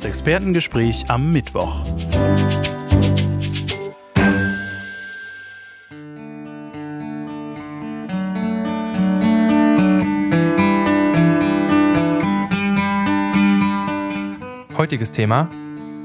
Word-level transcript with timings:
Das 0.00 0.06
Expertengespräch 0.06 1.04
am 1.08 1.30
Mittwoch. 1.30 1.84
Heutiges 14.78 15.12
Thema: 15.12 15.50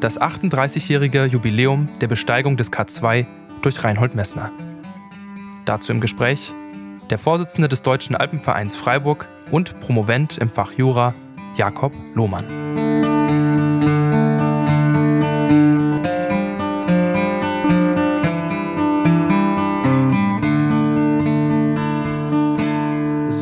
das 0.01 0.19
38-jährige 0.19 1.23
Jubiläum 1.23 1.87
der 2.01 2.09
Besteigung 2.09 2.57
des 2.57 2.73
K2 2.73 3.25
durch 3.61 3.81
Reinhold 3.81 4.13
Messner. 4.13 4.51
Dazu 5.63 5.93
im 5.93 6.01
Gespräch 6.01 6.51
der 7.09 7.17
Vorsitzende 7.17 7.69
des 7.69 7.81
Deutschen 7.81 8.17
Alpenvereins 8.17 8.75
Freiburg 8.75 9.29
und 9.51 9.79
Promovent 9.79 10.37
im 10.37 10.49
Fach 10.49 10.73
Jura, 10.73 11.15
Jakob 11.55 11.93
Lohmann. 12.13 12.84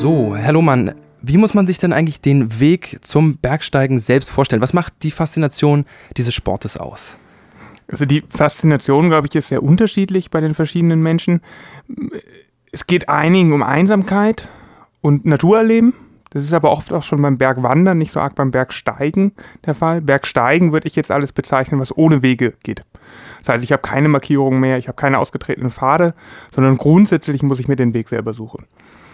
So, 0.03 0.35
Herr 0.35 0.52
Lohmann, 0.52 0.95
wie 1.21 1.38
muss 1.38 1.53
man 1.53 1.66
sich 1.66 1.77
denn 1.77 1.93
eigentlich 1.93 2.20
den 2.20 2.59
Weg 2.59 2.98
zum 3.03 3.38
Bergsteigen 3.38 3.99
selbst 3.99 4.31
vorstellen? 4.31 4.61
Was 4.61 4.73
macht 4.73 4.91
die 5.02 5.11
Faszination 5.11 5.85
dieses 6.17 6.34
Sportes 6.34 6.75
aus? 6.75 7.16
Also 7.88 8.03
die 8.05 8.21
Faszination, 8.27 9.08
glaube 9.08 9.27
ich, 9.27 9.35
ist 9.38 9.47
sehr 9.47 9.63
unterschiedlich 9.63 10.30
bei 10.30 10.41
den 10.41 10.55
verschiedenen 10.55 11.02
Menschen. 11.02 11.39
Es 12.73 12.85
geht 12.85 13.08
einigen 13.08 13.53
um 13.53 13.63
Einsamkeit 13.63 14.49
und 14.99 15.23
Naturerleben. 15.23 15.94
Das 16.31 16.44
ist 16.44 16.52
aber 16.52 16.72
oft 16.72 16.91
auch 16.91 17.03
schon 17.03 17.22
beim 17.22 17.38
Bergwandern, 17.38 17.97
nicht 17.97 18.11
so 18.11 18.20
arg 18.20 18.35
beim 18.35 18.52
Bergsteigen 18.52 19.31
der 19.66 19.73
Fall. 19.73 20.02
Bergsteigen 20.02 20.73
würde 20.73 20.88
ich 20.88 20.97
jetzt 20.97 21.11
alles 21.11 21.31
bezeichnen, 21.31 21.80
was 21.80 21.95
ohne 21.95 22.22
Wege 22.22 22.55
geht. 22.66 22.83
Das 23.39 23.47
heißt, 23.47 23.64
ich 23.64 23.72
habe 23.72 23.81
keine 23.81 24.09
Markierungen 24.09 24.59
mehr, 24.59 24.77
ich 24.77 24.89
habe 24.89 24.97
keine 24.97 25.20
ausgetretenen 25.20 25.70
Pfade, 25.70 26.14
sondern 26.53 26.75
grundsätzlich 26.75 27.42
muss 27.42 27.61
ich 27.61 27.70
mir 27.70 27.77
den 27.77 27.94
Weg 27.94 28.09
selber 28.09 28.33
suchen. 28.33 28.66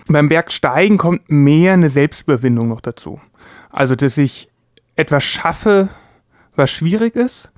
Beim 0.10 0.28
Bergsteigen 0.28 0.98
kommt 0.98 1.30
mehr 1.30 1.74
eine 1.74 1.88
Selbstüberwindung 1.88 2.68
noch 2.68 2.82
dazu. 2.82 3.22
Also, 3.70 3.96
dass 3.96 4.18
ich 4.18 4.50
etwas 4.96 5.24
schaffe, 5.24 5.90
was 6.56 6.72
schwierig 6.72 7.16
ist, 7.16 7.52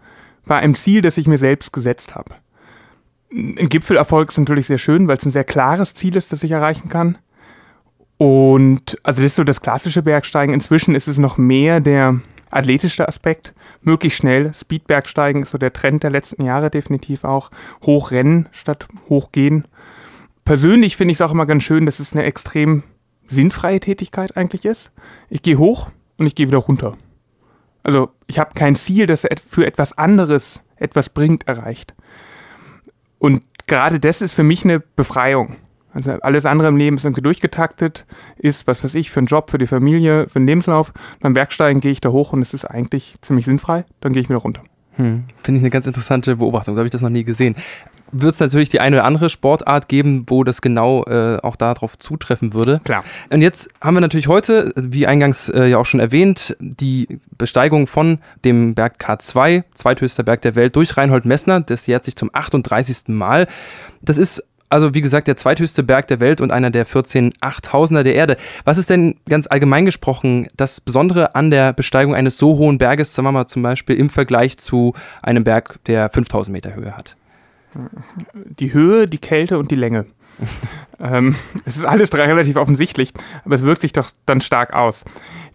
bei 0.46 0.58
einem 0.58 0.76
Ziel, 0.76 1.02
das 1.02 1.18
ich 1.18 1.28
mir 1.28 1.38
selbst 1.38 1.72
gesetzt 1.72 2.14
habe. 2.14 2.36
Ein 3.32 3.70
Gipfelerfolg 3.70 4.30
ist 4.30 4.38
natürlich 4.38 4.68
sehr 4.68 4.78
schön, 4.78 5.08
weil 5.08 5.16
es 5.16 5.26
ein 5.26 5.32
sehr 5.32 5.46
klares 5.46 5.94
Ziel 5.94 6.18
ist, 6.18 6.34
das 6.34 6.44
ich 6.44 6.52
erreichen 6.52 6.90
kann. 6.90 7.18
Und 8.18 8.98
also 9.04 9.22
das 9.22 9.32
ist 9.32 9.38
so 9.38 9.46
das 9.46 9.62
klassische 9.62 10.04
Bergsteigen. 10.04 10.54
Inzwischen 10.54 10.94
ist 10.94 11.08
es 11.08 11.18
noch 11.18 11.38
mehr 11.38 11.80
der 11.80 12.20
athletische 12.52 13.08
Aspekt. 13.08 13.54
Möglichst 13.82 14.20
schnell. 14.20 14.54
Speedbergsteigen 14.54 15.44
ist 15.44 15.52
so 15.52 15.58
der 15.58 15.72
Trend 15.72 16.04
der 16.04 16.10
letzten 16.10 16.44
Jahre 16.44 16.70
definitiv 16.70 17.24
auch. 17.24 17.50
Hochrennen 17.84 18.50
statt 18.52 18.90
hochgehen 19.08 19.66
persönlich 20.52 20.98
finde 20.98 21.14
ich 21.14 21.16
es 21.16 21.22
auch 21.22 21.32
immer 21.32 21.46
ganz 21.46 21.64
schön, 21.64 21.86
dass 21.86 22.02
es 22.02 22.12
eine 22.12 22.26
extrem 22.26 22.84
sinnfreie 23.30 23.80
Tätigkeit 23.80 24.36
eigentlich 24.36 24.66
ist. 24.66 24.92
Ich 25.30 25.44
gehe 25.44 25.58
hoch 25.58 25.90
und 26.18 26.28
ich 26.28 26.36
gehe 26.36 26.50
wieder 26.50 26.58
runter. 26.58 26.98
Also 27.84 28.10
ich 28.28 28.38
habe 28.38 28.54
kein 28.54 28.76
Ziel, 28.76 29.06
das 29.06 29.26
für 29.48 29.66
etwas 29.66 29.98
anderes 29.98 30.62
etwas 30.76 31.08
bringt, 31.08 31.48
erreicht. 31.48 31.96
Und 33.18 33.44
gerade 33.66 34.02
das 34.02 34.22
ist 34.22 34.34
für 34.34 34.44
mich 34.44 34.66
eine 34.66 34.82
Befreiung. 34.82 35.56
Also 35.94 36.12
alles 36.20 36.46
andere 36.46 36.68
im 36.68 36.76
Leben 36.76 36.98
ist 36.98 37.06
irgendwie 37.06 37.22
durchgetaktet, 37.22 38.06
ist, 38.36 38.68
was 38.68 38.84
weiß 38.84 38.96
ich, 38.96 39.10
für 39.10 39.22
einen 39.22 39.28
Job, 39.28 39.52
für 39.52 39.58
die 39.58 39.68
Familie, 39.68 40.28
für 40.28 40.42
den 40.42 40.48
Lebenslauf. 40.48 40.92
Beim 41.22 41.32
Bergsteigen 41.32 41.80
gehe 41.80 41.94
ich 41.94 42.02
da 42.02 42.10
hoch 42.10 42.34
und 42.34 42.42
es 42.42 42.54
ist 42.54 42.66
eigentlich 42.66 43.16
ziemlich 43.22 43.46
sinnfrei, 43.46 43.86
dann 44.02 44.12
gehe 44.12 44.22
ich 44.22 44.28
wieder 44.28 44.40
runter. 44.40 44.64
Hm, 44.96 45.24
Finde 45.38 45.60
ich 45.60 45.64
eine 45.64 45.70
ganz 45.70 45.88
interessante 45.88 46.36
Beobachtung, 46.36 46.76
so 46.76 46.80
habe 46.80 46.88
ich 46.88 46.92
das 46.92 47.02
noch 47.02 47.10
nie 47.10 47.24
gesehen 47.24 47.56
wird 48.12 48.34
es 48.34 48.40
natürlich 48.40 48.70
die 48.70 48.80
eine 48.80 48.98
oder 48.98 49.06
andere 49.06 49.30
Sportart 49.30 49.88
geben, 49.88 50.26
wo 50.28 50.44
das 50.44 50.62
genau 50.62 51.04
äh, 51.06 51.38
auch 51.42 51.56
darauf 51.56 51.98
zutreffen 51.98 52.54
würde. 52.54 52.82
Klar. 52.84 53.04
Und 53.32 53.42
jetzt 53.42 53.70
haben 53.82 53.96
wir 53.96 54.02
natürlich 54.02 54.28
heute, 54.28 54.74
wie 54.76 55.08
eingangs 55.08 55.50
äh, 55.50 55.66
ja 55.66 55.78
auch 55.78 55.86
schon 55.86 56.00
erwähnt, 56.00 56.56
die 56.60 57.20
Besteigung 57.38 57.88
von 57.88 58.20
dem 58.44 58.76
Berg 58.76 58.98
K2, 59.00 59.64
zweithöchster 59.74 60.24
Berg 60.24 60.42
der 60.42 60.56
Welt, 60.56 60.76
durch 60.76 60.98
Reinhold 60.98 61.26
Messner. 61.26 61.62
Das 61.62 61.88
jährt 61.88 62.04
sich 62.04 62.16
zum 62.16 62.30
38. 62.34 63.08
Mal. 63.08 63.48
Das 64.02 64.18
ist 64.18 64.44
also 64.72 64.94
wie 64.94 65.02
gesagt 65.02 65.28
der 65.28 65.36
zweithöchste 65.36 65.84
Berg 65.84 66.08
der 66.08 66.20
Welt 66.20 66.42
und 66.42 66.52
einer 66.52 66.70
der 66.70 66.86
14 66.86 67.34
Achttausender 67.42 68.04
der 68.04 68.16
Erde. 68.16 68.38
Was 68.64 68.78
ist 68.78 68.90
denn 68.90 69.16
ganz 69.28 69.48
allgemein 69.48 69.86
gesprochen 69.86 70.48
das 70.56 70.82
Besondere 70.82 71.36
an 71.36 71.52
der 71.52 71.74
Besteigung 71.74 72.16
eines 72.16 72.38
so 72.38 72.58
hohen 72.58 72.78
Berges, 72.78 73.14
sagen 73.14 73.28
wir 73.28 73.32
mal 73.32 73.48
zum 73.48 73.62
Beispiel 73.62 73.96
im 73.96 74.10
Vergleich 74.10 74.58
zu 74.58 74.94
einem 75.22 75.44
Berg, 75.44 75.84
der 75.86 76.10
5000 76.10 76.54
Meter 76.54 76.76
Höhe 76.76 76.96
hat? 76.96 77.16
Die 78.34 78.74
Höhe, 78.74 79.06
die 79.06 79.20
Kälte 79.20 79.58
und 79.60 79.72
die 79.72 79.76
Länge. 79.76 80.06
ähm, 81.00 81.36
es 81.66 81.78
ist 81.78 81.86
alles 81.86 82.14
relativ 82.14 82.56
offensichtlich, 82.56 83.14
aber 83.46 83.56
es 83.56 83.62
wirkt 83.62 83.82
sich 83.82 83.94
doch 83.94 84.10
dann 84.26 84.42
stark 84.42 84.74
aus. 84.74 85.06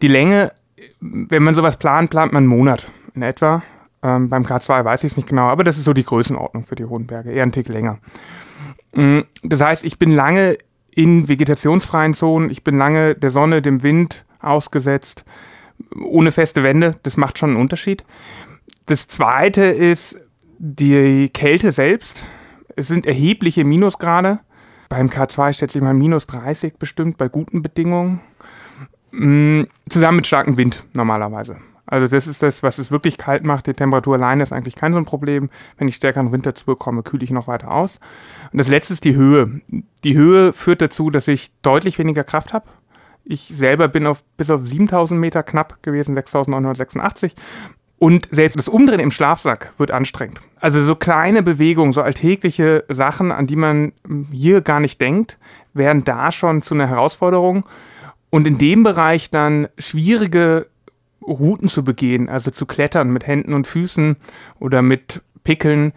Die 0.03 0.09
Länge, 0.09 0.53
wenn 1.01 1.43
man 1.43 1.55
sowas 1.55 1.77
plant, 1.77 2.11
plant 2.11 2.33
man 2.33 2.45
einen 2.45 2.49
Monat 2.49 2.87
in 3.15 3.23
etwa. 3.23 3.63
Ähm, 4.03 4.29
beim 4.29 4.45
K2 4.45 4.85
weiß 4.85 5.05
ich 5.05 5.13
es 5.13 5.17
nicht 5.17 5.29
genau, 5.29 5.49
aber 5.49 5.65
das 5.65 5.79
ist 5.79 5.85
so 5.85 5.93
die 5.93 6.05
Größenordnung 6.05 6.65
für 6.65 6.77
die 6.77 6.85
hohen 6.85 7.07
Berge, 7.07 7.33
eher 7.33 7.43
ein 7.43 7.53
Tick 7.53 7.69
länger. 7.69 7.99
Mm, 8.93 9.21
das 9.43 9.61
heißt, 9.61 9.85
ich 9.85 9.99
bin 9.99 10.13
lange 10.13 10.59
in 10.95 11.29
vegetationsfreien 11.29 12.15
Zonen, 12.15 12.51
ich 12.51 12.65
bin 12.65 12.79
lange 12.79 13.15
der 13.15 13.31
Sonne, 13.31 13.63
dem 13.63 13.83
Wind 13.83 14.25
ausgesetzt, 14.41 15.25
ohne 16.01 16.33
feste 16.33 16.63
Wände, 16.63 16.97
das 17.03 17.17
macht 17.17 17.39
schon 17.39 17.51
einen 17.51 17.61
Unterschied. 17.61 18.05
Das 18.87 19.09
zweite 19.09 19.65
ist, 19.65 20.19
die 20.59 21.29
Kälte 21.29 21.73
selbst, 21.73 22.25
es 22.77 22.89
sind 22.89 23.07
erhebliche 23.07 23.65
Minusgrade. 23.65 24.41
Beim 24.89 25.09
K2 25.09 25.53
schätze 25.53 25.79
ich 25.79 25.85
mal 25.85 25.95
minus 25.95 26.27
30 26.27 26.77
bestimmt, 26.79 27.19
bei 27.19 27.29
guten 27.29 27.63
Bedingungen. 27.63 28.21
Mm, 29.11 29.63
zusammen 29.89 30.17
mit 30.17 30.27
starkem 30.27 30.57
Wind 30.57 30.85
normalerweise. 30.93 31.57
Also 31.87 32.09
das 32.09 32.27
ist 32.27 32.43
das, 32.43 32.63
was 32.63 32.79
es 32.79 32.91
wirklich 32.91 33.17
kalt 33.17 33.45
macht. 33.45 33.67
Die 33.67 33.75
Temperatur 33.75 34.17
alleine 34.17 34.43
ist 34.43 34.53
eigentlich 34.53 34.75
kein 34.75 34.93
so 34.93 34.99
ein 34.99 35.05
Problem. 35.05 35.51
Wenn 35.79 35.89
ich 35.89 35.97
stärkeren 35.97 36.33
Wind 36.33 36.47
dazu 36.47 36.67
bekomme, 36.67 37.03
kühle 37.03 37.25
ich 37.25 37.31
noch 37.31 37.47
weiter 37.47 37.71
aus. 37.71 38.01
Und 38.53 38.59
das 38.59 38.69
letzte 38.69 38.95
ist 38.95 39.05
die 39.05 39.15
Höhe. 39.15 39.61
Die 40.05 40.17
Höhe 40.17 40.53
führt 40.53 40.83
dazu, 40.83 41.11
dass 41.11 41.29
ich 41.29 41.53
deutlich 41.63 41.99
weniger 41.99 42.25
Kraft 42.25 42.53
habe. 42.53 42.67
Ich 43.25 43.49
selber 43.49 43.89
bin 43.89 44.07
auf 44.07 44.25
bis 44.37 44.51
auf 44.51 44.65
7000 44.65 45.19
Meter 45.19 45.43
knapp 45.43 45.83
gewesen, 45.83 46.15
6986. 46.15 47.35
Und 47.99 48.29
selbst 48.31 48.59
das 48.59 48.69
Umdrehen 48.69 49.01
im 49.01 49.11
Schlafsack 49.11 49.73
wird 49.79 49.91
anstrengend. 49.91 50.41
Also 50.61 50.83
so 50.83 50.95
kleine 50.95 51.43
Bewegungen, 51.43 51.93
so 51.93 52.03
alltägliche 52.03 52.85
Sachen, 52.89 53.33
an 53.33 53.47
die 53.47 53.57
man 53.57 53.93
hier 54.31 54.61
gar 54.61 54.81
nicht 54.81 55.01
denkt, 55.01 55.39
werden 55.73 56.05
da 56.05 56.31
schon 56.31 56.63
zu 56.63 56.75
einer 56.75 56.89
Herausforderung. 56.89 57.65
Und 58.29 58.47
in 58.47 58.59
dem 58.59 58.83
Bereich 58.83 59.31
dann 59.31 59.69
schwierige 59.79 60.67
Routen 61.27 61.69
zu 61.69 61.85
begehen, 61.85 62.29
also 62.29 62.51
zu 62.51 62.67
klettern 62.67 63.11
mit 63.11 63.27
Händen 63.27 63.53
und 63.55 63.67
Füßen 63.67 64.17
oder 64.59 64.83
mit 64.83 65.23
Pickeln, 65.45 65.93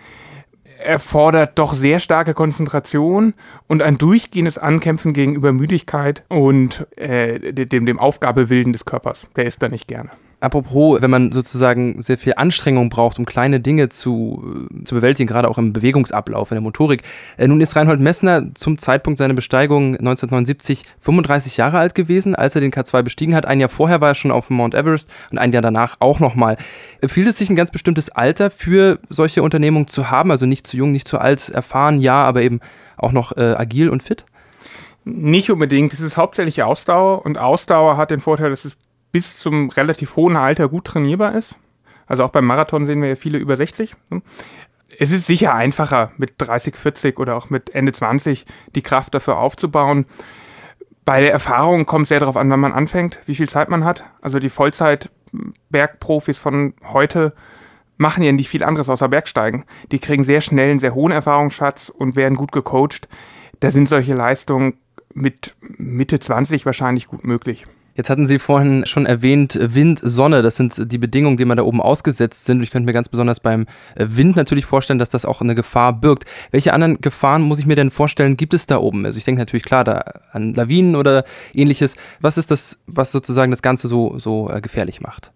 erfordert 0.80 1.60
doch 1.60 1.74
sehr 1.74 2.00
starke 2.00 2.34
Konzentration 2.34 3.34
und 3.68 3.82
ein 3.82 3.98
durchgehendes 3.98 4.58
Ankämpfen 4.58 5.14
gegen 5.14 5.36
Übermüdigkeit 5.36 6.24
und 6.30 6.88
äh, 6.98 7.54
dem, 7.54 7.86
dem 7.86 8.00
Aufgabewillen 8.00 8.72
des 8.72 8.86
Körpers. 8.86 9.28
Der 9.36 9.46
ist 9.46 9.62
da 9.62 9.68
nicht 9.68 9.88
gerne. 9.88 10.10
Apropos, 10.42 11.02
wenn 11.02 11.10
man 11.10 11.34
sozusagen 11.34 12.02
sehr 12.02 12.18
viel 12.18 12.34
Anstrengung 12.38 12.90
braucht, 12.90 13.20
um 13.20 13.26
kleine 13.26 13.60
Dinge 13.60 13.90
zu, 13.90 14.70
äh, 14.72 14.84
zu 14.86 14.96
bewältigen, 14.96 15.28
gerade 15.28 15.50
auch 15.50 15.58
im 15.58 15.74
Bewegungsablauf, 15.74 16.52
in 16.52 16.56
der 16.56 16.62
Motorik. 16.62 17.04
Äh, 17.38 17.48
nun 17.50 17.60
ist 17.60 17.76
Reinhold 17.76 18.00
Messner 18.00 18.54
zum 18.56 18.78
Zeitpunkt 18.78 19.18
seiner 19.18 19.34
Besteigung 19.34 19.98
1979 19.98 20.86
35 21.02 21.58
Jahre 21.58 21.80
alt 21.80 21.94
gewesen, 21.94 22.36
als 22.36 22.56
er 22.56 22.62
den 22.62 22.72
K2 22.72 23.02
bestiegen 23.02 23.36
hat. 23.36 23.46
Ein 23.46 23.60
Jahr 23.60 23.70
vorher 23.70 24.00
war 24.00 24.10
er 24.10 24.16
schon 24.16 24.32
auf 24.32 24.50
Mount 24.50 24.76
Everest 24.76 25.12
und 25.30 25.40
ein 25.40 25.52
Jahr 25.52 25.62
danach 25.62 25.98
auch 26.00 26.22
nochmal. 26.22 26.56
Empfiehlt 27.02 27.28
es 27.28 27.38
sich 27.38 27.50
ein 27.50 27.58
ganz 27.58 27.72
bestimmtes 27.72 28.10
Alter 28.10 28.50
für 28.50 29.00
solche 29.10 29.44
Unternehmungen 29.44 29.88
zu 29.88 30.10
haben? 30.10 30.32
Also 30.32 30.46
nicht 30.46 30.66
zu 30.66 30.78
jung, 30.78 30.94
nicht 30.94 31.08
zu 31.08 31.18
alt, 31.18 31.50
erfahren, 31.50 32.00
ja, 32.00 32.24
aber 32.24 32.44
eben 32.44 32.62
auch 32.96 33.12
noch 33.12 33.36
äh, 33.36 33.56
agil 33.58 33.90
und 33.90 34.04
fit? 34.04 34.24
Nicht 35.04 35.52
unbedingt. 35.52 35.92
Es 35.92 36.00
ist 36.00 36.16
hauptsächlich 36.16 36.64
Ausdauer 36.64 37.26
und 37.26 37.38
Ausdauer 37.38 37.98
hat 37.98 38.12
den 38.12 38.22
Vorteil, 38.22 38.52
dass 38.52 38.64
es 38.64 38.78
bis 39.12 39.38
zum 39.38 39.70
relativ 39.70 40.16
hohen 40.16 40.36
Alter 40.36 40.70
gut 40.70 40.86
trainierbar 40.86 41.36
ist. 41.36 41.56
Also 42.08 42.24
auch 42.24 42.30
beim 42.30 42.46
Marathon 42.46 42.86
sehen 42.86 43.02
wir 43.02 43.10
ja 43.10 43.16
viele 43.16 43.38
über 43.38 43.56
60. 43.56 43.96
Ne? 44.10 44.22
Es 44.98 45.12
ist 45.12 45.28
sicher 45.28 45.54
einfacher, 45.54 46.12
mit 46.18 46.34
30, 46.40 46.76
40 46.76 47.20
oder 47.20 47.36
auch 47.36 47.50
mit 47.50 47.74
Ende 47.76 47.92
20 47.92 48.46
die 48.76 48.82
Kraft 48.82 49.14
dafür 49.14 49.38
aufzubauen. 49.38 50.06
Bei 51.06 51.22
der 51.22 51.32
Erfahrung 51.32 51.86
kommt 51.86 52.04
es 52.04 52.10
sehr 52.10 52.20
darauf 52.20 52.38
an, 52.38 52.50
wann 52.50 52.60
man 52.60 52.74
anfängt, 52.74 53.20
wie 53.26 53.36
viel 53.36 53.50
Zeit 53.50 53.70
man 53.70 53.86
hat. 53.86 54.04
Also 54.22 54.40
die 54.40 54.50
Vollzeit-Bergprofis 54.50 56.38
von 56.38 56.74
heute 56.92 57.34
machen 57.98 58.24
ja 58.24 58.32
nicht 58.32 58.50
viel 58.50 58.64
anderes 58.64 58.90
außer 58.90 59.10
Bergsteigen. 59.10 59.66
Die 59.92 60.00
kriegen 60.00 60.24
sehr 60.24 60.42
schnell 60.42 60.72
einen 60.72 60.80
sehr 60.80 60.96
hohen 60.96 61.12
Erfahrungsschatz 61.12 61.90
und 61.90 62.16
werden 62.16 62.38
gut 62.38 62.52
gecoacht. 62.52 63.08
Da 63.60 63.72
sind 63.72 63.90
solche 63.90 64.14
Leistungen 64.14 64.78
mit 65.14 65.56
Mitte 65.60 66.20
20 66.20 66.66
wahrscheinlich 66.66 67.08
gut 67.08 67.24
möglich. 67.24 67.66
Jetzt 68.00 68.10
hatten 68.10 68.28
Sie 68.28 68.40
vorhin 68.40 68.86
schon 68.86 69.06
erwähnt, 69.06 69.60
Wind, 69.62 70.00
Sonne, 70.02 70.42
das 70.42 70.56
sind 70.56 70.90
die 70.90 70.98
Bedingungen, 70.98 71.36
die 71.36 71.44
man 71.44 71.58
da 71.58 71.64
oben 71.64 71.82
ausgesetzt 71.82 72.46
sind. 72.46 72.64
Ich 72.64 72.72
könnte 72.72 72.86
mir 72.86 72.94
ganz 72.94 73.10
besonders 73.10 73.42
beim 73.42 73.66
Wind 73.98 74.38
natürlich 74.38 74.66
vorstellen, 74.66 75.00
dass 75.00 75.10
das 75.10 75.26
auch 75.26 75.42
eine 75.42 75.54
Gefahr 75.54 75.92
birgt. 75.92 76.24
Welche 76.52 76.72
anderen 76.72 77.02
Gefahren 77.02 77.42
muss 77.42 77.60
ich 77.60 77.66
mir 77.66 77.76
denn 77.76 77.92
vorstellen, 77.92 78.38
gibt 78.38 78.54
es 78.54 78.68
da 78.68 78.78
oben? 78.78 79.06
Also 79.06 79.18
ich 79.18 79.26
denke 79.26 79.40
natürlich 79.40 79.66
klar 79.66 79.84
da 79.84 80.06
an 80.32 80.54
Lawinen 80.54 80.96
oder 80.96 81.26
ähnliches. 81.54 81.98
Was 82.22 82.38
ist 82.38 82.52
das, 82.52 82.80
was 82.88 83.12
sozusagen 83.12 83.52
das 83.52 83.62
Ganze 83.62 83.90
so, 83.90 84.18
so 84.18 84.50
äh, 84.50 84.62
gefährlich 84.62 85.02
macht? 85.02 85.34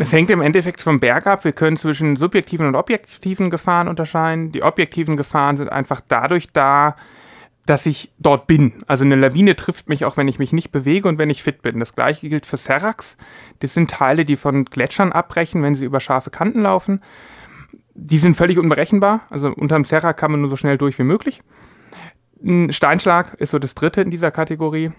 Es 0.00 0.12
hängt 0.12 0.30
im 0.30 0.40
Endeffekt 0.40 0.82
vom 0.82 0.98
Berg 0.98 1.28
ab. 1.28 1.44
Wir 1.44 1.52
können 1.52 1.76
zwischen 1.76 2.16
subjektiven 2.16 2.66
und 2.66 2.74
objektiven 2.74 3.50
Gefahren 3.50 3.86
unterscheiden. 3.86 4.50
Die 4.50 4.64
objektiven 4.64 5.16
Gefahren 5.16 5.56
sind 5.56 5.70
einfach 5.70 6.00
dadurch 6.08 6.48
da, 6.52 6.96
dass 7.66 7.86
ich 7.86 8.10
dort 8.18 8.46
bin. 8.46 8.82
Also 8.86 9.04
eine 9.04 9.16
Lawine 9.16 9.54
trifft 9.54 9.88
mich 9.88 10.04
auch, 10.04 10.16
wenn 10.16 10.28
ich 10.28 10.38
mich 10.38 10.52
nicht 10.52 10.72
bewege 10.72 11.08
und 11.08 11.18
wenn 11.18 11.30
ich 11.30 11.42
fit 11.42 11.62
bin. 11.62 11.78
Das 11.78 11.94
gleiche 11.94 12.28
gilt 12.28 12.46
für 12.46 12.56
Seracs. 12.56 13.16
Das 13.60 13.74
sind 13.74 13.90
Teile, 13.90 14.24
die 14.24 14.36
von 14.36 14.64
Gletschern 14.64 15.12
abbrechen, 15.12 15.62
wenn 15.62 15.74
sie 15.74 15.84
über 15.84 16.00
scharfe 16.00 16.30
Kanten 16.30 16.62
laufen. 16.62 17.00
Die 17.94 18.18
sind 18.18 18.34
völlig 18.34 18.58
unberechenbar. 18.58 19.20
Also 19.30 19.48
unterm 19.48 19.84
Serac 19.84 20.16
kann 20.16 20.30
man 20.30 20.40
nur 20.40 20.50
so 20.50 20.56
schnell 20.56 20.78
durch 20.78 20.98
wie 20.98 21.04
möglich. 21.04 21.42
Ein 22.42 22.72
Steinschlag 22.72 23.34
ist 23.34 23.50
so 23.50 23.58
das 23.58 23.74
dritte 23.74 24.00
in 24.00 24.10
dieser 24.10 24.30
Kategorie. 24.30 24.92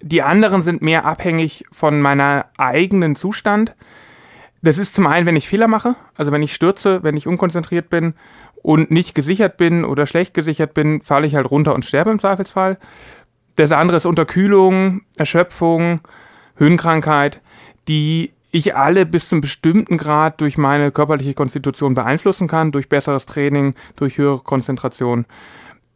Die 0.00 0.22
anderen 0.22 0.62
sind 0.62 0.82
mehr 0.82 1.04
abhängig 1.04 1.64
von 1.70 2.00
meiner 2.00 2.46
eigenen 2.56 3.16
Zustand. 3.16 3.74
Das 4.62 4.78
ist 4.78 4.94
zum 4.94 5.06
einen, 5.06 5.26
wenn 5.26 5.36
ich 5.36 5.48
Fehler 5.48 5.68
mache, 5.68 5.96
also 6.16 6.32
wenn 6.32 6.42
ich 6.42 6.54
stürze, 6.54 7.02
wenn 7.02 7.16
ich 7.16 7.26
unkonzentriert 7.26 7.90
bin 7.90 8.14
und 8.66 8.90
nicht 8.90 9.14
gesichert 9.14 9.58
bin 9.58 9.84
oder 9.84 10.06
schlecht 10.06 10.34
gesichert 10.34 10.74
bin, 10.74 11.00
falle 11.00 11.28
ich 11.28 11.36
halt 11.36 11.48
runter 11.48 11.72
und 11.72 11.84
sterbe 11.84 12.10
im 12.10 12.18
Zweifelsfall. 12.18 12.78
Das 13.54 13.70
andere 13.70 13.98
ist 13.98 14.06
Unterkühlung, 14.06 15.02
Erschöpfung, 15.16 16.00
Höhenkrankheit, 16.56 17.40
die 17.86 18.32
ich 18.50 18.74
alle 18.74 19.06
bis 19.06 19.28
zum 19.28 19.40
bestimmten 19.40 19.98
Grad 19.98 20.40
durch 20.40 20.58
meine 20.58 20.90
körperliche 20.90 21.34
Konstitution 21.34 21.94
beeinflussen 21.94 22.48
kann, 22.48 22.72
durch 22.72 22.88
besseres 22.88 23.24
Training, 23.24 23.74
durch 23.94 24.18
höhere 24.18 24.40
Konzentration. 24.40 25.26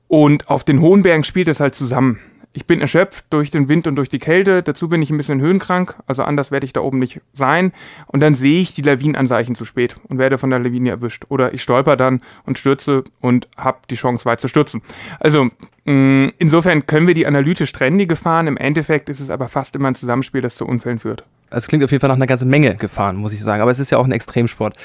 Und 0.06 0.48
auf 0.48 0.62
den 0.62 0.80
hohen 0.80 1.02
Bergen 1.02 1.24
spielt 1.24 1.48
es 1.48 1.58
halt 1.58 1.74
zusammen 1.74 2.20
ich 2.52 2.66
bin 2.66 2.80
erschöpft 2.80 3.24
durch 3.30 3.50
den 3.50 3.68
Wind 3.68 3.86
und 3.86 3.96
durch 3.96 4.08
die 4.08 4.18
Kälte. 4.18 4.62
Dazu 4.62 4.88
bin 4.88 5.02
ich 5.02 5.10
ein 5.10 5.16
bisschen 5.16 5.40
höhenkrank, 5.40 5.96
also 6.06 6.24
anders 6.24 6.50
werde 6.50 6.66
ich 6.66 6.72
da 6.72 6.80
oben 6.80 6.98
nicht 6.98 7.20
sein. 7.32 7.72
Und 8.06 8.20
dann 8.20 8.34
sehe 8.34 8.60
ich 8.60 8.74
die 8.74 8.82
Lawinenanzeichen 8.82 9.54
zu 9.54 9.64
spät 9.64 9.96
und 10.08 10.18
werde 10.18 10.36
von 10.36 10.50
der 10.50 10.58
Lawine 10.58 10.90
erwischt. 10.90 11.24
Oder 11.28 11.54
ich 11.54 11.62
stolper 11.62 11.96
dann 11.96 12.22
und 12.44 12.58
stürze 12.58 13.04
und 13.20 13.48
habe 13.56 13.78
die 13.88 13.94
Chance, 13.94 14.24
weit 14.24 14.40
zu 14.40 14.48
stürzen. 14.48 14.82
Also 15.20 15.50
mh, 15.84 15.92
mm, 15.92 16.32
insofern 16.38 16.86
können 16.86 17.06
wir 17.06 17.14
die 17.14 17.26
analytisch 17.26 17.70
trennen, 17.72 17.98
die 17.98 18.08
Gefahren. 18.08 18.48
Im 18.48 18.56
Endeffekt 18.56 19.08
ist 19.08 19.20
es 19.20 19.30
aber 19.30 19.48
fast 19.48 19.76
immer 19.76 19.88
ein 19.88 19.94
Zusammenspiel, 19.94 20.40
das 20.40 20.56
zu 20.56 20.66
Unfällen 20.66 20.98
führt. 20.98 21.24
Also 21.50 21.64
es 21.64 21.68
klingt 21.68 21.82
auf 21.82 21.90
jeden 21.90 22.00
Fall 22.00 22.08
nach 22.08 22.16
einer 22.16 22.26
ganzen 22.26 22.48
Menge 22.48 22.76
Gefahren, 22.76 23.16
muss 23.16 23.32
ich 23.32 23.42
sagen. 23.42 23.60
Aber 23.60 23.70
es 23.70 23.80
ist 23.80 23.90
ja 23.90 23.98
auch 23.98 24.04
ein 24.04 24.12
Extremsport. 24.12 24.76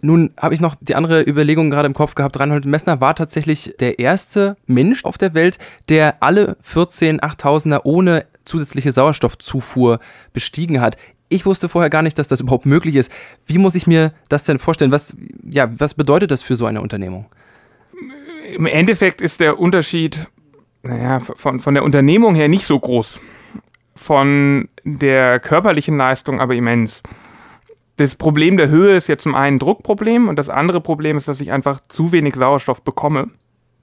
Nun 0.00 0.30
habe 0.40 0.54
ich 0.54 0.60
noch 0.60 0.76
die 0.80 0.94
andere 0.94 1.22
Überlegung 1.22 1.68
gerade 1.70 1.86
im 1.86 1.94
Kopf 1.94 2.14
gehabt. 2.14 2.38
Reinhold 2.38 2.64
Messner 2.64 3.00
war 3.00 3.14
tatsächlich 3.14 3.74
der 3.80 3.98
erste 3.98 4.56
Mensch 4.66 5.04
auf 5.04 5.18
der 5.18 5.34
Welt, 5.34 5.58
der 5.88 6.22
alle 6.22 6.56
14 6.62 7.20
8000er 7.20 7.80
ohne 7.84 8.24
zusätzliche 8.44 8.92
Sauerstoffzufuhr 8.92 9.98
bestiegen 10.32 10.80
hat. 10.80 10.96
Ich 11.28 11.44
wusste 11.44 11.68
vorher 11.68 11.90
gar 11.90 12.02
nicht, 12.02 12.18
dass 12.18 12.28
das 12.28 12.40
überhaupt 12.40 12.66
möglich 12.66 12.94
ist. 12.94 13.10
Wie 13.46 13.58
muss 13.58 13.74
ich 13.74 13.86
mir 13.86 14.12
das 14.28 14.44
denn 14.44 14.58
vorstellen? 14.58 14.92
Was, 14.92 15.16
ja, 15.50 15.68
was 15.80 15.94
bedeutet 15.94 16.30
das 16.30 16.42
für 16.42 16.56
so 16.56 16.66
eine 16.66 16.80
Unternehmung? 16.80 17.26
Im 18.54 18.66
Endeffekt 18.66 19.20
ist 19.20 19.40
der 19.40 19.58
Unterschied 19.58 20.28
naja, 20.82 21.20
von, 21.20 21.60
von 21.60 21.74
der 21.74 21.84
Unternehmung 21.84 22.34
her 22.34 22.48
nicht 22.48 22.66
so 22.66 22.78
groß 22.78 23.18
von 23.94 24.68
der 24.84 25.40
körperlichen 25.40 25.96
Leistung 25.96 26.40
aber 26.40 26.54
immens. 26.54 27.02
Das 27.96 28.16
Problem 28.16 28.56
der 28.56 28.68
Höhe 28.68 28.96
ist 28.96 29.08
jetzt 29.08 29.22
zum 29.22 29.34
einen 29.34 29.56
ein 29.56 29.58
Druckproblem 29.58 30.28
und 30.28 30.38
das 30.38 30.48
andere 30.48 30.80
Problem 30.80 31.16
ist, 31.16 31.28
dass 31.28 31.40
ich 31.40 31.52
einfach 31.52 31.80
zu 31.88 32.12
wenig 32.12 32.34
Sauerstoff 32.34 32.82
bekomme. 32.82 33.30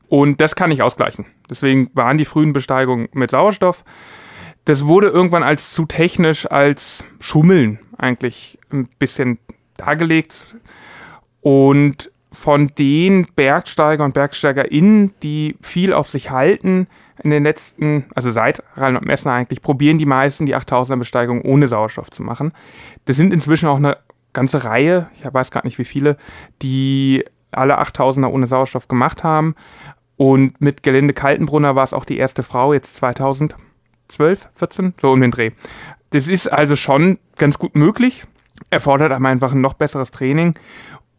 Und 0.07 0.42
das 0.42 0.56
kann 0.56 0.72
ich 0.72 0.81
ausgleichen. 0.81 1.28
Deswegen 1.50 1.92
waren 1.94 2.18
die 2.18 2.25
frühen 2.25 2.51
Besteigungen 2.51 3.10
mit 3.13 3.31
Sauerstoff. 3.31 3.86
Das 4.66 4.86
wurde 4.86 5.07
irgendwann 5.07 5.44
als 5.44 5.72
zu 5.72 5.86
technisch, 5.86 6.50
als 6.50 7.04
Schummeln 7.19 7.80
eigentlich 7.98 8.57
ein 8.72 8.90
bisschen 8.98 9.38
dargelegt. 9.78 10.57
Und 11.42 12.12
von 12.31 12.72
den 12.78 13.28
Bergsteiger 13.36 14.06
und 14.06 14.14
BergsteigerInnen, 14.14 15.14
die 15.24 15.58
viel 15.62 15.94
auf 15.94 16.10
sich 16.10 16.30
halten, 16.30 16.88
in 17.24 17.31
den 17.31 17.44
letzten, 17.44 18.06
also 18.16 18.31
seit 18.31 18.64
Reinhold 18.76 19.06
Messner 19.06 19.34
eigentlich, 19.34 19.62
probieren 19.62 19.98
die 19.98 20.06
meisten 20.06 20.46
die 20.46 20.56
8000er 20.56 20.98
Besteigung 20.98 21.42
ohne 21.42 21.68
Sauerstoff 21.68 22.10
zu 22.10 22.24
machen. 22.24 22.54
Das 23.06 23.18
sind 23.18 23.34
inzwischen 23.34 23.68
auch 23.68 23.78
eine 23.78 23.98
ganze 24.34 24.64
Reihe, 24.64 25.10
ich 25.16 25.26
weiß 25.31 25.52
gerade 25.52 25.68
nicht 25.68 25.80
wie 25.80 25.86
viele, 25.86 26.18
die 26.62 27.26
alle 27.52 27.80
8000er 27.81 28.28
ohne 28.28 28.46
Sauerstoff 28.46 28.88
gemacht 28.88 29.24
haben. 29.24 29.56
Und 30.18 30.60
mit 30.62 30.84
Gelände 30.84 31.14
Kaltenbrunner 31.14 31.75
war 31.75 31.84
es 31.84 31.94
auch 31.94 32.06
die 32.06 32.18
erste 32.18 32.44
Frau, 32.44 32.74
jetzt 32.74 32.96
2012, 32.98 33.56
14, 34.54 34.94
so 35.02 35.12
um 35.12 35.22
den 35.22 35.32
Dreh. 35.32 35.52
Das 36.12 36.28
ist 36.28 36.48
also 36.48 36.75
schon 36.75 37.20
ganz 37.38 37.58
gut 37.58 37.75
möglich, 37.75 38.25
erfordert 38.70 39.12
aber 39.12 39.28
einfach 39.28 39.54
ein 39.54 39.62
noch 39.62 39.74
besseres 39.74 40.12
Training. 40.12 40.56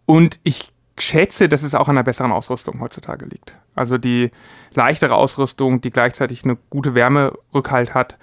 Und 0.06 0.38
ich 0.42 0.72
schätze, 1.00 1.48
dass 1.48 1.62
es 1.62 1.74
auch 1.74 1.88
an 1.88 1.96
einer 1.96 2.04
besseren 2.04 2.32
Ausrüstung 2.32 2.80
heutzutage 2.80 3.26
liegt. 3.26 3.54
Also 3.74 3.98
die 3.98 4.30
leichtere 4.74 5.14
Ausrüstung, 5.14 5.80
die 5.80 5.90
gleichzeitig 5.90 6.44
eine 6.44 6.56
gute 6.68 6.94
Wärmerückhalt 6.94 7.94
hat, 7.94 8.18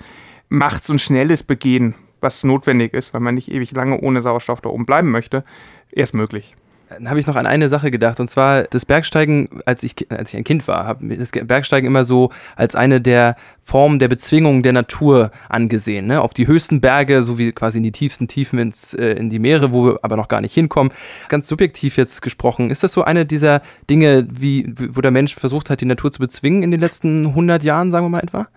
macht 0.49 0.85
so 0.85 0.93
ein 0.93 0.99
schnelles 0.99 1.43
Begehen, 1.43 1.95
was 2.21 2.43
notwendig 2.43 2.93
ist, 2.93 3.13
weil 3.13 3.21
man 3.21 3.35
nicht 3.35 3.51
ewig 3.51 3.71
lange 3.71 3.99
ohne 3.99 4.21
Sauerstoff 4.21 4.61
da 4.61 4.69
oben 4.69 4.85
bleiben 4.85 5.11
möchte, 5.11 5.43
erst 5.91 6.13
möglich. 6.13 6.55
Dann 6.89 7.09
habe 7.09 7.19
ich 7.19 7.27
noch 7.27 7.35
an 7.35 7.45
eine 7.45 7.67
Sache 7.67 7.91
gedacht, 7.91 8.19
und 8.19 8.29
zwar 8.29 8.63
das 8.63 8.85
Bergsteigen, 8.85 9.49
als 9.65 9.83
ich, 9.83 10.09
als 10.09 10.33
ich 10.33 10.37
ein 10.37 10.43
Kind 10.43 10.67
war, 10.67 10.85
habe 10.85 11.17
das 11.17 11.31
Bergsteigen 11.31 11.87
immer 11.87 12.05
so 12.05 12.31
als 12.55 12.75
eine 12.75 13.01
der 13.01 13.35
Formen 13.63 13.99
der 13.99 14.07
Bezwingung 14.07 14.63
der 14.63 14.71
Natur 14.71 15.31
angesehen. 15.49 16.07
Ne? 16.07 16.21
Auf 16.21 16.33
die 16.33 16.47
höchsten 16.47 16.79
Berge, 16.79 17.23
so 17.23 17.37
wie 17.37 17.51
quasi 17.51 17.77
in 17.79 17.83
die 17.83 17.91
tiefsten 17.91 18.29
Tiefen 18.29 18.59
ins, 18.59 18.93
äh, 18.93 19.13
in 19.13 19.29
die 19.29 19.39
Meere, 19.39 19.73
wo 19.73 19.85
wir 19.85 19.99
aber 20.01 20.15
noch 20.15 20.29
gar 20.29 20.39
nicht 20.39 20.53
hinkommen. 20.53 20.93
Ganz 21.27 21.49
subjektiv 21.49 21.97
jetzt 21.97 22.21
gesprochen, 22.21 22.69
ist 22.69 22.83
das 22.83 22.93
so 22.93 23.03
eine 23.03 23.25
dieser 23.25 23.61
Dinge, 23.89 24.25
wie, 24.31 24.73
wo 24.77 25.01
der 25.01 25.11
Mensch 25.11 25.35
versucht 25.35 25.69
hat, 25.69 25.81
die 25.81 25.85
Natur 25.85 26.11
zu 26.11 26.19
bezwingen 26.19 26.63
in 26.63 26.71
den 26.71 26.79
letzten 26.79 27.25
100 27.27 27.63
Jahren, 27.63 27.91
sagen 27.91 28.05
wir 28.05 28.09
mal 28.09 28.23
etwa? 28.23 28.47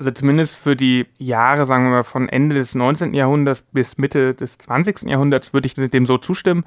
Also 0.00 0.12
zumindest 0.12 0.56
für 0.56 0.76
die 0.76 1.08
Jahre, 1.18 1.66
sagen 1.66 1.84
wir 1.84 1.90
mal, 1.90 2.04
von 2.04 2.30
Ende 2.30 2.54
des 2.54 2.74
19. 2.74 3.12
Jahrhunderts 3.12 3.62
bis 3.70 3.98
Mitte 3.98 4.32
des 4.34 4.56
20. 4.56 5.02
Jahrhunderts 5.02 5.52
würde 5.52 5.66
ich 5.66 5.74
dem 5.74 6.06
so 6.06 6.16
zustimmen. 6.16 6.64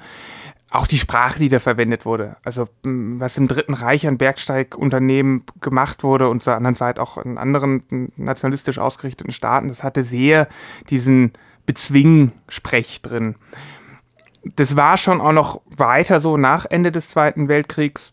Auch 0.70 0.86
die 0.86 0.98
Sprache, 0.98 1.40
die 1.40 1.48
da 1.48 1.58
verwendet 1.58 2.06
wurde. 2.06 2.36
Also 2.44 2.68
was 2.84 3.36
im 3.36 3.48
Dritten 3.48 3.74
Reich 3.74 4.06
an 4.06 4.18
Bergsteigunternehmen 4.18 5.42
gemacht 5.60 6.04
wurde 6.04 6.28
und 6.28 6.44
zur 6.44 6.54
anderen 6.54 6.76
Seite 6.76 7.02
auch 7.02 7.18
in 7.18 7.36
anderen 7.36 8.12
nationalistisch 8.16 8.78
ausgerichteten 8.78 9.32
Staaten, 9.32 9.66
das 9.66 9.82
hatte 9.82 10.04
sehr 10.04 10.46
diesen 10.88 11.32
Bezwingen-Sprech 11.66 13.02
drin. 13.02 13.34
Das 14.54 14.76
war 14.76 14.96
schon 14.96 15.20
auch 15.20 15.32
noch 15.32 15.60
weiter 15.66 16.20
so 16.20 16.36
nach 16.36 16.66
Ende 16.66 16.92
des 16.92 17.08
Zweiten 17.08 17.48
Weltkriegs. 17.48 18.12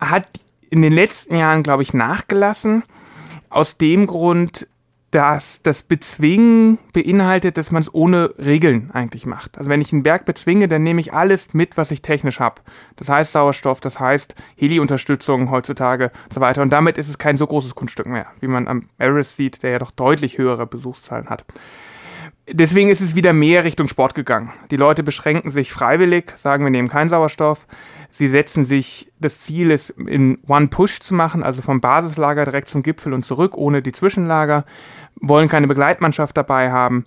Hat 0.00 0.26
in 0.68 0.82
den 0.82 0.92
letzten 0.92 1.36
Jahren, 1.36 1.62
glaube 1.62 1.84
ich, 1.84 1.94
nachgelassen 1.94 2.82
aus 3.52 3.76
dem 3.76 4.06
Grund, 4.06 4.66
dass 5.12 5.60
das 5.62 5.82
Bezwingen 5.82 6.78
beinhaltet, 6.94 7.58
dass 7.58 7.70
man 7.70 7.82
es 7.82 7.94
ohne 7.94 8.32
Regeln 8.38 8.90
eigentlich 8.94 9.26
macht. 9.26 9.58
Also 9.58 9.68
wenn 9.68 9.82
ich 9.82 9.92
einen 9.92 10.02
Berg 10.02 10.24
bezwinge, 10.24 10.68
dann 10.68 10.82
nehme 10.82 11.02
ich 11.02 11.12
alles 11.12 11.52
mit, 11.52 11.76
was 11.76 11.90
ich 11.90 12.00
technisch 12.00 12.40
habe. 12.40 12.62
Das 12.96 13.10
heißt 13.10 13.32
Sauerstoff, 13.32 13.82
das 13.82 14.00
heißt 14.00 14.34
Heli-Unterstützung 14.56 15.50
heutzutage 15.50 16.12
und 16.24 16.32
so 16.32 16.40
weiter. 16.40 16.62
Und 16.62 16.70
damit 16.70 16.96
ist 16.96 17.10
es 17.10 17.18
kein 17.18 17.36
so 17.36 17.46
großes 17.46 17.74
Kunststück 17.74 18.06
mehr, 18.06 18.26
wie 18.40 18.46
man 18.46 18.66
am 18.66 18.88
Everest 18.98 19.36
sieht, 19.36 19.62
der 19.62 19.72
ja 19.72 19.78
doch 19.78 19.90
deutlich 19.90 20.38
höhere 20.38 20.66
Besuchszahlen 20.66 21.28
hat. 21.28 21.44
Deswegen 22.50 22.88
ist 22.88 23.02
es 23.02 23.14
wieder 23.14 23.34
mehr 23.34 23.64
Richtung 23.64 23.88
Sport 23.88 24.14
gegangen. 24.14 24.50
Die 24.70 24.76
Leute 24.76 25.02
beschränken 25.02 25.50
sich 25.50 25.72
freiwillig, 25.72 26.32
sagen, 26.36 26.64
wir 26.64 26.70
nehmen 26.70 26.88
keinen 26.88 27.10
Sauerstoff. 27.10 27.66
Sie 28.14 28.28
setzen 28.28 28.66
sich 28.66 29.10
das 29.18 29.40
Ziel, 29.40 29.70
es 29.70 29.88
in 29.90 30.38
One 30.46 30.68
Push 30.68 31.00
zu 31.00 31.14
machen, 31.14 31.42
also 31.42 31.62
vom 31.62 31.80
Basislager 31.80 32.44
direkt 32.44 32.68
zum 32.68 32.82
Gipfel 32.82 33.14
und 33.14 33.24
zurück, 33.24 33.56
ohne 33.56 33.80
die 33.80 33.92
Zwischenlager, 33.92 34.66
wollen 35.16 35.48
keine 35.48 35.66
Begleitmannschaft 35.66 36.36
dabei 36.36 36.70
haben. 36.70 37.06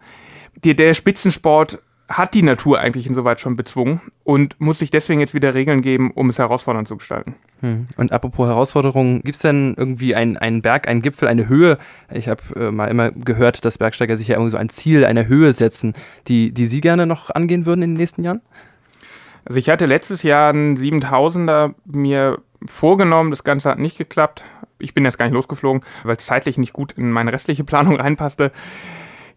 Die, 0.63 0.75
der 0.75 0.95
Spitzensport 0.95 1.79
hat 2.09 2.33
die 2.33 2.41
Natur 2.41 2.79
eigentlich 2.79 3.05
insoweit 3.05 3.39
schon 3.39 3.55
bezwungen 3.55 4.01
und 4.23 4.59
muss 4.59 4.79
sich 4.79 4.89
deswegen 4.89 5.19
jetzt 5.19 5.35
wieder 5.35 5.53
Regeln 5.53 5.81
geben, 5.81 6.11
um 6.11 6.29
es 6.29 6.39
herausfordernd 6.39 6.87
zu 6.87 6.97
gestalten. 6.97 7.35
Hm. 7.61 7.85
Und 7.97 8.11
apropos 8.11 8.47
Herausforderungen, 8.47 9.21
gibt 9.21 9.35
es 9.35 9.41
denn 9.41 9.75
irgendwie 9.77 10.15
einen, 10.15 10.37
einen 10.37 10.63
Berg, 10.63 10.87
einen 10.87 11.03
Gipfel, 11.03 11.27
eine 11.27 11.47
Höhe? 11.47 11.77
Ich 12.11 12.27
habe 12.27 12.41
äh, 12.55 12.71
mal 12.71 12.87
immer 12.87 13.11
gehört, 13.11 13.63
dass 13.63 13.77
Bergsteiger 13.77 14.17
sich 14.17 14.27
ja 14.27 14.35
irgendwie 14.35 14.51
so 14.51 14.57
ein 14.57 14.69
Ziel, 14.69 15.05
eine 15.05 15.27
Höhe 15.27 15.53
setzen, 15.53 15.93
die, 16.27 16.51
die 16.51 16.65
Sie 16.65 16.81
gerne 16.81 17.05
noch 17.05 17.29
angehen 17.29 17.67
würden 17.67 17.83
in 17.83 17.91
den 17.91 17.97
nächsten 17.97 18.23
Jahren? 18.23 18.41
Also 19.45 19.59
ich 19.59 19.69
hatte 19.69 19.85
letztes 19.85 20.23
Jahr 20.23 20.49
einen 20.49 20.75
7000er 20.75 21.75
mir 21.85 22.39
vorgenommen, 22.65 23.29
das 23.29 23.43
Ganze 23.43 23.69
hat 23.69 23.79
nicht 23.79 23.97
geklappt. 23.97 24.43
Ich 24.79 24.93
bin 24.93 25.05
jetzt 25.05 25.17
gar 25.17 25.25
nicht 25.25 25.35
losgeflogen, 25.35 25.83
weil 26.03 26.15
es 26.17 26.25
zeitlich 26.25 26.57
nicht 26.57 26.73
gut 26.73 26.93
in 26.93 27.11
meine 27.11 27.31
restliche 27.31 27.63
Planung 27.63 27.95
reinpasste. 27.95 28.51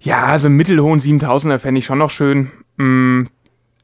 Ja, 0.00 0.24
also 0.24 0.46
einen 0.46 0.56
mittelhohen 0.56 1.00
7000er 1.00 1.58
fände 1.58 1.78
ich 1.78 1.84
schon 1.84 1.98
noch 1.98 2.10
schön. 2.10 2.50
Mm, 2.76 3.24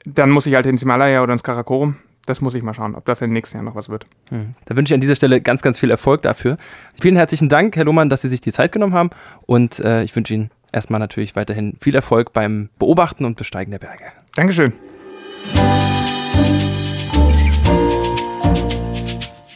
dann 0.05 0.31
muss 0.31 0.47
ich 0.47 0.55
halt 0.55 0.67
ins 0.67 0.81
Himalaya 0.81 1.23
oder 1.23 1.33
ins 1.33 1.43
Karakorum. 1.43 1.97
Das 2.27 2.41
muss 2.41 2.55
ich 2.55 2.63
mal 2.63 2.73
schauen, 2.73 2.95
ob 2.95 3.05
das 3.05 3.21
im 3.21 3.33
nächsten 3.33 3.59
Jahr 3.59 3.65
noch 3.65 3.75
was 3.75 3.91
wird. 3.91 4.07
Hm. 4.31 4.55
Da 4.65 4.77
wünsche 4.77 4.93
ich 4.93 4.95
an 4.95 5.01
dieser 5.03 5.17
Stelle 5.17 5.43
ganz, 5.43 5.61
ganz 5.61 5.79
viel 5.79 5.91
Erfolg 5.91 6.23
dafür. 6.23 6.57
Vielen 6.99 7.17
herzlichen 7.17 7.51
Dank, 7.51 7.77
Herr 7.77 7.85
Lohmann, 7.85 8.09
dass 8.09 8.23
Sie 8.23 8.29
sich 8.29 8.41
die 8.41 8.53
Zeit 8.53 8.73
genommen 8.73 8.95
haben. 8.95 9.11
Und 9.43 9.81
äh, 9.81 10.03
ich 10.05 10.17
wünsche 10.17 10.33
Ihnen 10.33 10.51
erstmal 10.73 11.01
natürlich 11.01 11.37
weiterhin 11.37 11.77
viel 11.81 11.95
Erfolg 11.95 12.33
beim 12.33 12.71
Beobachten 12.79 13.27
und 13.27 13.37
Besteigen 13.37 13.73
der 13.73 13.79
Berge. 13.79 14.05
Dankeschön. 14.35 14.73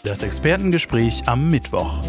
Das 0.09 0.23
Expertengespräch 0.23 1.25
am 1.27 1.50
Mittwoch. 1.50 2.00